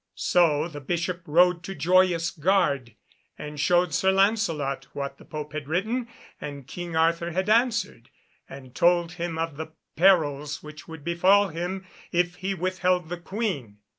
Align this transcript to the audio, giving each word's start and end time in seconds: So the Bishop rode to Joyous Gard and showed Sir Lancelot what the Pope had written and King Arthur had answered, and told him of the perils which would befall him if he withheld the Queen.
So 0.15 0.67
the 0.67 0.81
Bishop 0.81 1.21
rode 1.27 1.61
to 1.61 1.75
Joyous 1.75 2.31
Gard 2.31 2.95
and 3.37 3.59
showed 3.59 3.93
Sir 3.93 4.11
Lancelot 4.11 4.85
what 4.93 5.19
the 5.19 5.25
Pope 5.25 5.53
had 5.53 5.67
written 5.67 6.07
and 6.41 6.65
King 6.65 6.95
Arthur 6.95 7.33
had 7.33 7.47
answered, 7.47 8.09
and 8.49 8.73
told 8.73 9.11
him 9.11 9.37
of 9.37 9.57
the 9.57 9.73
perils 9.95 10.63
which 10.63 10.87
would 10.87 11.03
befall 11.03 11.49
him 11.49 11.85
if 12.11 12.37
he 12.37 12.55
withheld 12.55 13.09
the 13.09 13.19
Queen. 13.19 13.77